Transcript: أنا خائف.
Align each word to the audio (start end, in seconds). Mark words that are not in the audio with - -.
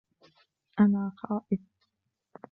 أنا 0.79 1.11
خائف. 1.17 1.59